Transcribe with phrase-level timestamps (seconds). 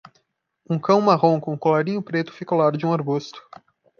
[0.67, 3.39] Um cão marrom com um colarinho preto fica ao lado de um arbusto.